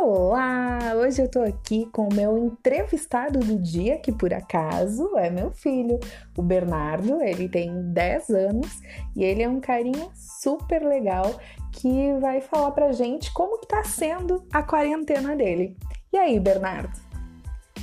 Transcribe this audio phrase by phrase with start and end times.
[0.00, 0.92] Olá!
[0.94, 5.50] Hoje eu tô aqui com o meu entrevistado do dia, que por acaso é meu
[5.50, 5.98] filho,
[6.36, 7.20] o Bernardo.
[7.20, 8.80] Ele tem 10 anos
[9.16, 11.24] e ele é um carinha super legal
[11.72, 15.76] que vai falar pra gente como que tá sendo a quarentena dele.
[16.12, 16.96] E aí, Bernardo?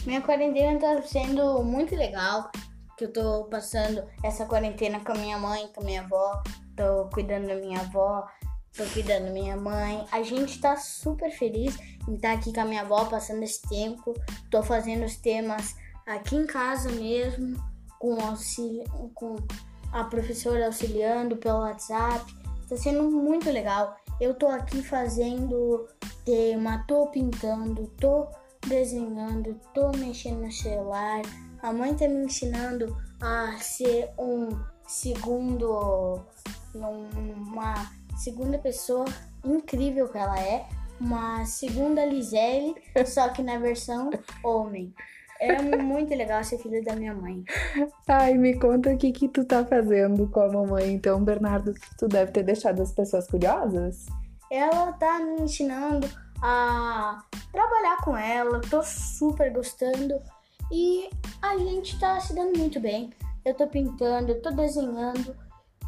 [0.05, 2.50] Minha quarentena tá sendo muito legal,
[2.97, 6.41] que eu tô passando essa quarentena com a minha mãe, com a minha avó,
[6.77, 8.26] tô cuidando da minha avó,
[8.75, 10.05] tô cuidando da minha mãe.
[10.11, 14.13] A gente tá super feliz em estar aqui com a minha avó passando esse tempo.
[14.51, 15.75] Tô fazendo os temas
[16.05, 17.57] aqui em casa mesmo,
[17.99, 19.35] com, auxílio, com
[19.91, 22.25] a professora auxiliando pelo WhatsApp.
[22.67, 23.95] Tá sendo muito legal.
[24.20, 25.87] Eu tô aqui fazendo
[26.23, 28.27] tema, tô pintando, tô
[28.67, 31.21] desenhando, tô mexendo no celular.
[31.62, 34.49] A mãe tá me ensinando a ser um
[34.87, 36.21] segundo,
[36.73, 39.05] uma segunda pessoa
[39.44, 40.66] incrível que ela é,
[40.99, 44.10] uma segunda Lisele, só que na versão
[44.44, 44.94] homem.
[45.40, 47.44] É muito legal ser filho da minha mãe.
[48.07, 51.74] Ai, me conta o que, que tu tá fazendo com a mamãe, então, Bernardo.
[51.98, 54.05] Tu deve ter deixado as pessoas curiosas?
[54.50, 56.07] Ela tá me ensinando
[56.41, 60.22] a trabalhar com ela, tô super gostando
[60.72, 61.10] e
[61.41, 63.12] a gente tá se dando muito bem.
[63.44, 65.35] Eu tô pintando, eu tô desenhando.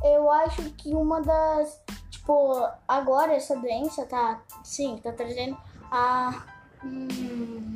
[0.04, 1.82] Eu acho que uma das
[2.28, 5.58] Tipo, agora essa doença tá, sim, tá trazendo
[5.90, 6.46] a.
[6.84, 7.74] Hum,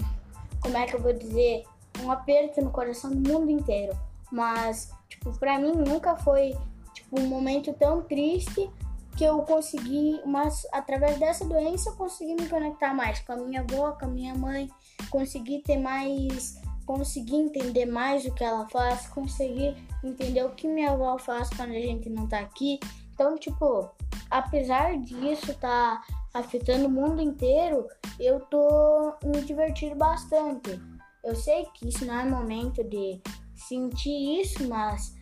[0.62, 1.64] como é que eu vou dizer?
[2.04, 3.98] Um aperto no coração do mundo inteiro.
[4.30, 6.54] Mas, tipo, pra mim nunca foi
[6.94, 8.70] tipo, um momento tão triste
[9.16, 13.62] que eu consegui, mas através dessa doença eu consegui me conectar mais com a minha
[13.62, 14.70] avó, com a minha mãe,
[15.10, 20.92] consegui ter mais, consegui entender mais o que ela faz, consegui entender o que minha
[20.92, 22.82] avó faz quando a gente não tá aqui.
[23.14, 23.90] Então, tipo,
[24.30, 26.04] apesar disso tá
[26.34, 27.88] afetando o mundo inteiro,
[28.20, 30.82] eu tô me divertindo bastante.
[31.24, 33.22] Eu sei que isso não é momento de
[33.56, 35.16] sentir isso, mas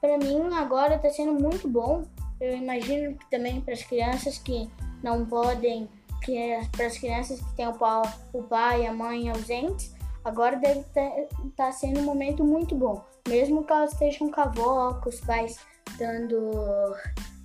[0.00, 2.04] para mim agora tá sendo muito bom.
[2.40, 4.70] Eu imagino que também para as crianças que
[5.02, 5.88] não podem,
[6.22, 9.95] que é para as crianças que têm o pai, o pai e a mãe ausentes,
[10.26, 11.10] agora deve estar
[11.56, 13.04] tá sendo um momento muito bom.
[13.28, 15.56] Mesmo que elas estejam com a avó, com os pais
[15.96, 16.94] dando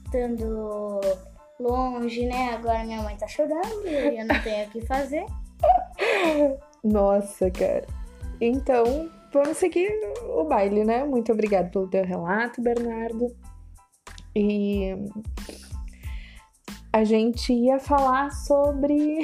[0.05, 0.99] estando
[1.59, 2.55] longe, né?
[2.55, 5.25] Agora minha mãe tá chorando e eu não tenho o que fazer.
[6.83, 7.85] Nossa, cara.
[8.41, 9.91] Então, vamos seguir
[10.23, 11.03] o baile, né?
[11.03, 13.27] Muito obrigada pelo teu relato, Bernardo.
[14.35, 14.95] E
[16.91, 19.19] a gente ia falar sobre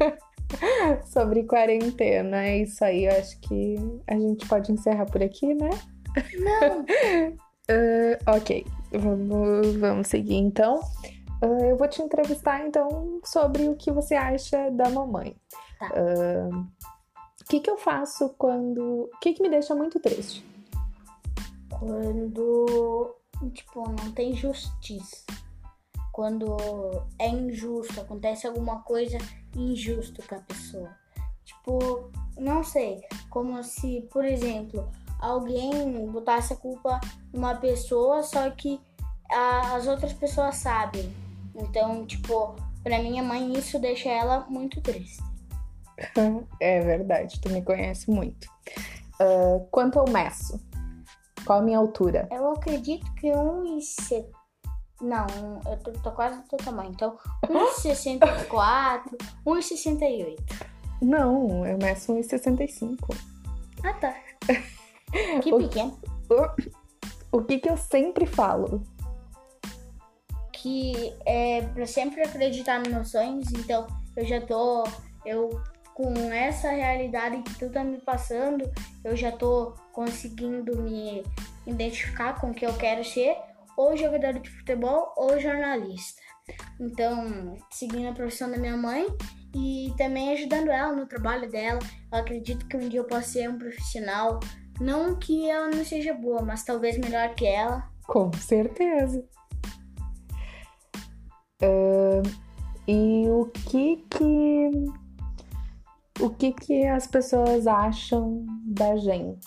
[1.06, 2.44] sobre quarentena.
[2.44, 3.76] É isso aí, eu acho que
[4.06, 5.70] a gente pode encerrar por aqui, né?
[6.38, 6.80] Não.
[6.80, 8.66] uh, ok.
[8.92, 10.80] Vamos, vamos seguir então.
[11.42, 15.34] Uh, eu vou te entrevistar então sobre o que você acha da mamãe.
[15.78, 15.90] Tá.
[15.90, 16.66] Uh,
[17.40, 19.10] o que, que eu faço quando.
[19.12, 20.44] O que, que me deixa muito triste?
[21.68, 23.16] Quando,
[23.52, 25.24] tipo, não tem justiça.
[26.12, 26.56] Quando
[27.18, 29.16] é injusto, acontece alguma coisa
[29.56, 30.90] injusto com a pessoa.
[31.44, 33.00] Tipo, não sei,
[33.30, 37.00] como se, por exemplo, alguém botasse a culpa
[37.32, 38.80] numa pessoa, só que
[39.30, 41.10] a, as outras pessoas sabem.
[41.54, 45.22] Então, tipo, pra minha mãe isso deixa ela muito triste.
[46.60, 48.48] É verdade, tu me conhece muito.
[49.20, 50.60] Uh, quanto eu meço?
[51.44, 52.28] Qual a minha altura?
[52.30, 54.41] Eu acredito que 1,70.
[55.02, 55.26] Não,
[55.66, 56.90] eu tô, tô quase do teu tamanho.
[56.90, 59.02] Então, 1,64,
[59.44, 60.38] 1,68.
[61.02, 62.96] Não, eu meço 1,65.
[63.82, 64.14] Ah, tá.
[65.42, 66.00] Que pequeno.
[67.30, 68.82] O, o que que eu sempre falo?
[70.50, 73.86] Que é pra sempre acreditar nos meus sonhos, então
[74.16, 74.84] eu já tô.
[75.26, 75.50] Eu
[75.94, 78.70] com essa realidade que tu tá me passando,
[79.04, 81.22] eu já tô conseguindo me
[81.66, 83.36] identificar com o que eu quero ser,
[83.76, 86.20] ou jogador de futebol ou jornalista.
[86.80, 89.06] Então, seguindo a profissão da minha mãe
[89.54, 91.78] e também ajudando ela no trabalho dela.
[92.12, 94.40] Eu acredito que um dia eu possa ser um profissional
[94.80, 97.88] não que ela não seja boa, mas talvez melhor que ela.
[98.06, 99.24] Com certeza.
[101.62, 102.22] Uh,
[102.88, 104.70] e o que que
[106.20, 109.46] o que que as pessoas acham da gente?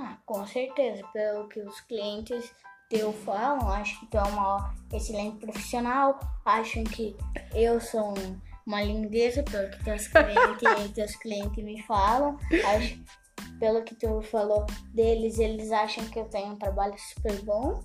[0.00, 2.54] Ah, com certeza, pelo que os clientes
[2.88, 7.16] teu falam, acho que tu é uma excelente profissional, acham que
[7.52, 8.14] eu sou
[8.64, 12.38] uma lindeza, pelo que teus clientes, teus clientes me falam,
[13.58, 14.64] pelo que tu falou
[14.94, 17.82] deles, eles acham que eu tenho um trabalho super bom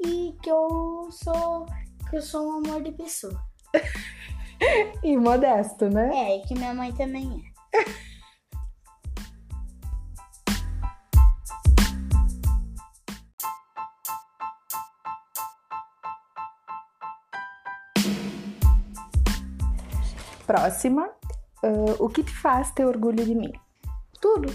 [0.00, 1.66] e que eu sou
[2.08, 3.42] que eu sou um amor de pessoa.
[5.02, 6.10] e modesto, né?
[6.14, 7.84] É, e que minha mãe também é.
[20.52, 21.08] Próxima.
[21.64, 23.50] Uh, o que te faz ter orgulho de mim?
[24.20, 24.52] Tudo.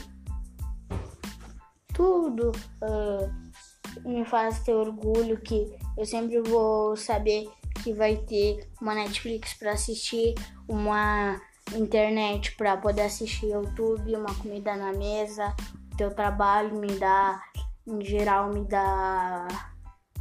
[1.91, 2.51] Tudo
[2.83, 7.49] uh, me faz ter orgulho que eu sempre vou saber
[7.83, 10.35] que vai ter uma Netflix para assistir,
[10.67, 11.41] uma
[11.75, 15.55] internet para poder assistir YouTube, uma comida na mesa,
[15.97, 17.41] teu trabalho me dá,
[17.87, 19.47] em geral me dá,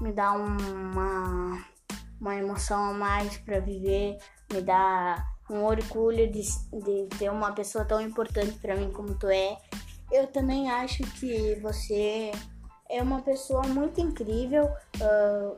[0.01, 1.63] me dá uma,
[2.19, 4.17] uma emoção a mais para viver,
[4.51, 9.29] me dá um orgulho de, de ter uma pessoa tão importante para mim como tu
[9.29, 9.57] é.
[10.11, 12.33] Eu também acho que você
[12.89, 14.65] é uma pessoa muito incrível.
[14.97, 15.57] Uh,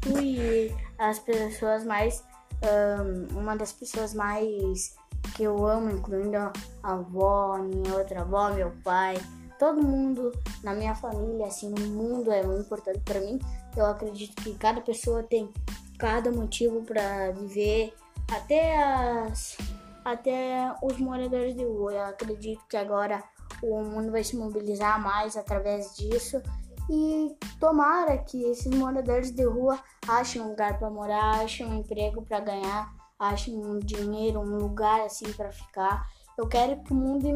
[0.00, 2.22] tu e as pessoas mais.
[2.62, 4.94] Um, uma das pessoas mais
[5.34, 9.16] que eu amo, incluindo a avó, minha outra avó, meu pai,
[9.58, 10.32] todo mundo
[10.62, 13.38] na minha família, assim, no mundo é muito importante para mim.
[13.76, 15.50] Eu acredito que cada pessoa tem
[15.98, 17.94] cada motivo para viver
[18.30, 19.56] até as
[20.04, 21.92] até os moradores de rua.
[21.92, 23.24] Eu acredito que agora
[23.62, 26.42] o mundo vai se mobilizar mais através disso
[26.90, 32.22] e tomara que esses moradores de rua achem um lugar para morar, achem um emprego
[32.22, 36.06] para ganhar, achem um dinheiro, um lugar assim para ficar.
[36.36, 37.26] Eu quero que o mundo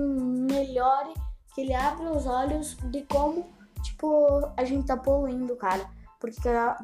[0.52, 1.14] melhore,
[1.55, 3.46] que ele abra os olhos de como
[3.82, 5.88] tipo a gente tá poluindo, cara.
[6.20, 6.41] Porque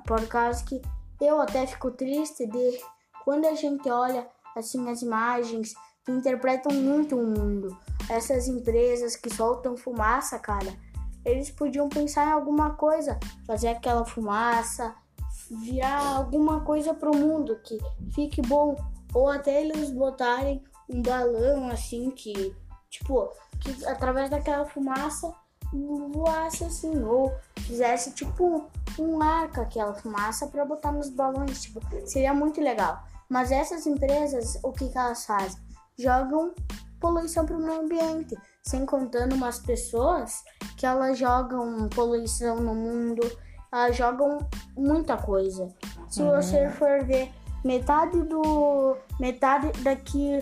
[0.07, 0.81] por causa que
[1.21, 2.81] eu até fico triste de
[3.25, 5.75] quando a gente olha assim as imagens
[6.05, 7.77] que interpretam muito o mundo,
[8.09, 10.73] essas empresas que soltam fumaça, cara,
[11.25, 14.95] eles podiam pensar em alguma coisa, fazer aquela fumaça,
[15.51, 17.79] virar alguma coisa pro mundo que
[18.15, 18.77] fique bom,
[19.15, 22.55] ou até eles botarem um balão assim que,
[22.91, 25.33] tipo, que através daquela fumaça
[26.13, 32.35] voasse assim, ou fizesse tipo um arco aquela fumaça para botar nos balões, tipo, seria
[32.35, 33.03] muito legal.
[33.29, 35.61] Mas essas empresas, o que, que elas fazem?
[35.99, 36.55] Jogam
[37.01, 40.43] poluição para o meio ambiente, sem contando umas pessoas
[40.77, 43.21] que elas jogam poluição no mundo,
[43.71, 44.39] elas jogam
[44.77, 45.69] muita coisa.
[46.09, 46.31] Se uhum.
[46.31, 47.31] você for ver
[47.65, 50.41] metade do metade daqui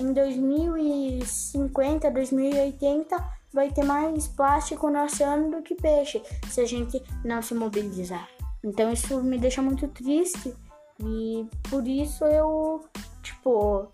[0.00, 7.02] em 2050, 2080 vai ter mais plástico no oceano do que peixe se a gente
[7.24, 8.28] não se mobilizar.
[8.62, 10.54] Então isso me deixa muito triste
[11.02, 12.84] e por isso eu,
[13.22, 13.88] tipo,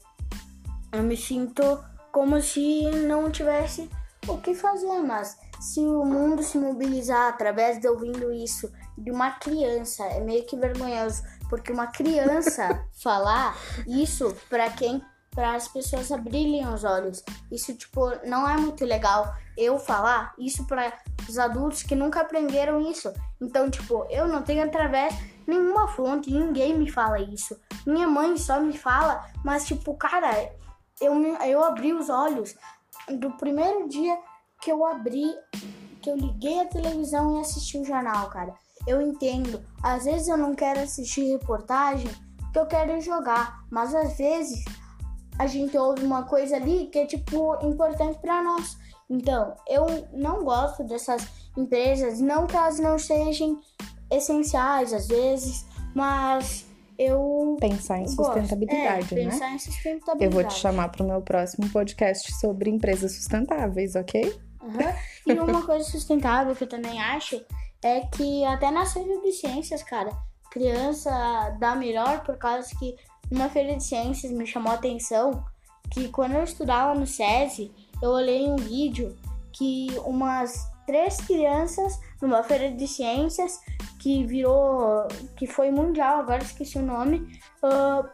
[0.93, 1.63] eu me sinto
[2.13, 3.91] como se não tivesse
[4.27, 9.33] o que fazer, mas se o mundo se mobilizar através de ouvindo isso de uma
[9.33, 13.57] criança, é meio que vergonhoso, porque uma criança falar
[13.87, 15.03] isso para quem
[15.35, 17.23] para as pessoas abrirem os olhos.
[17.53, 20.93] Isso tipo não é muito legal eu falar isso para
[21.29, 23.13] os adultos que nunca aprenderam isso.
[23.41, 25.15] Então, tipo, eu não tenho através
[25.47, 27.59] nenhuma fonte, ninguém me fala isso.
[27.87, 30.53] Minha mãe só me fala, mas tipo, cara,
[31.01, 31.15] eu,
[31.45, 32.55] eu abri os olhos
[33.19, 34.19] do primeiro dia
[34.61, 35.33] que eu abri,
[36.01, 38.55] que eu liguei a televisão e assisti o jornal, cara.
[38.87, 39.65] Eu entendo.
[39.83, 44.65] Às vezes eu não quero assistir reportagem porque eu quero jogar, mas às vezes
[45.39, 48.79] a gente ouve uma coisa ali que é tipo importante para nós.
[49.09, 53.61] Então, eu não gosto dessas empresas, não que elas não sejam
[54.11, 56.67] essenciais às vezes, mas
[56.99, 59.55] eu pensar em sustentabilidade, é, pensar né?
[59.55, 60.25] em sustentabilidade.
[60.25, 64.35] Eu vou te chamar para o meu próximo podcast sobre empresas sustentáveis, ok?
[64.63, 64.79] Uhum.
[65.27, 67.41] E uma coisa sustentável que eu também acho
[67.83, 70.11] é que até na feira de ciências, cara,
[70.51, 71.11] criança
[71.61, 72.97] dá melhor por causa que
[73.31, 75.45] numa feira de ciências me chamou a atenção
[75.91, 77.71] que quando eu estudava no SESI,
[78.03, 79.17] eu olhei um vídeo
[79.53, 83.61] que umas três crianças numa feira de ciências
[84.07, 88.09] que virou, que foi mundial, agora esqueci o nome, uh,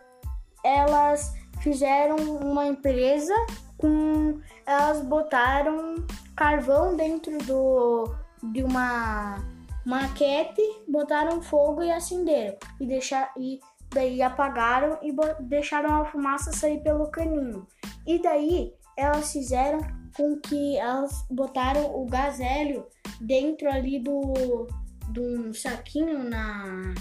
[0.64, 3.34] elas fizeram uma empresa
[3.76, 5.96] com, elas botaram
[6.34, 8.10] carvão dentro do,
[8.42, 9.36] de uma
[9.84, 16.80] maquete, botaram fogo e acenderam e deixar e daí apagaram e deixaram a fumaça sair
[16.82, 17.66] pelo caninho.
[18.06, 19.78] E daí elas fizeram
[20.16, 22.86] com que elas botaram o gás hélio
[23.20, 24.66] dentro ali do
[25.10, 26.94] de um saquinho na,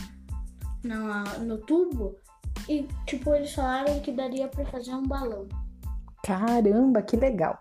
[0.83, 2.15] na no tubo
[2.67, 5.47] e tipo eles falaram que daria para fazer um balão.
[6.23, 7.57] Caramba, que legal!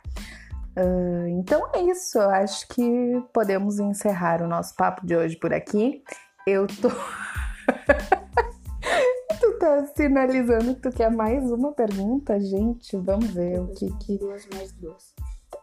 [0.77, 5.53] Uh, então é isso, eu acho que podemos encerrar o nosso papo de hoje por
[5.53, 6.03] aqui.
[6.47, 6.89] Eu tô.
[9.41, 12.97] tu tá sinalizando que tu quer mais uma pergunta, gente.
[12.97, 14.19] Vamos ver o que que.
[14.19, 15.15] Duas mais duas.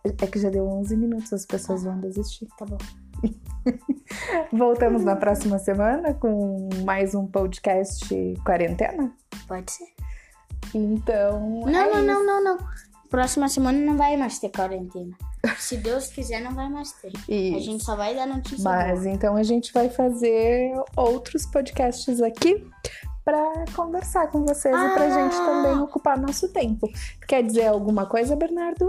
[0.03, 2.47] É que já deu 11 minutos, as pessoas vão desistir.
[2.57, 2.77] Tá bom.
[4.51, 8.07] Voltamos na próxima semana com mais um podcast
[8.45, 9.11] quarentena.
[9.47, 9.85] Pode ser.
[10.73, 11.61] Então.
[11.65, 12.67] Não, é não, não, não, não.
[13.09, 15.15] Próxima semana não vai mais ter quarentena.
[15.57, 17.07] Se Deus quiser, não vai mais ter.
[17.15, 17.59] A Isso.
[17.61, 19.13] gente só vai dar notícia Mas boa.
[19.13, 22.65] então a gente vai fazer outros podcasts aqui
[23.23, 25.09] para conversar com vocês e pra Ah!
[25.09, 26.89] gente também ocupar nosso tempo.
[27.27, 28.87] Quer dizer alguma coisa, Bernardo?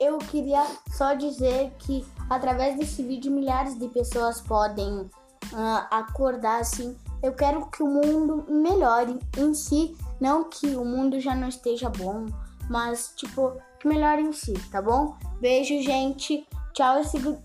[0.00, 5.10] Eu queria só dizer que através desse vídeo milhares de pessoas podem
[5.52, 6.96] ah, acordar assim.
[7.22, 11.90] Eu quero que o mundo melhore em si, não que o mundo já não esteja
[11.90, 12.26] bom,
[12.70, 15.16] mas tipo que melhore em si, tá bom?
[15.40, 16.46] Beijo, gente.
[16.72, 17.38] Tchau, sigo,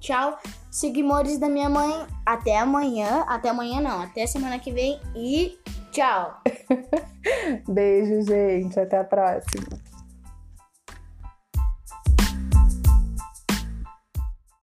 [0.00, 0.38] tchau,
[0.70, 2.06] seguimores da minha mãe.
[2.26, 3.24] Até amanhã.
[3.26, 5.58] Até amanhã não, até semana que vem e
[5.92, 6.42] tchau.
[7.68, 8.78] Beijo, gente.
[8.78, 9.85] Até a próxima.